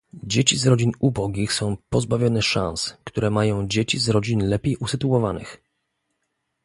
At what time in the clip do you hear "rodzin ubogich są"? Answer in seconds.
0.67-1.77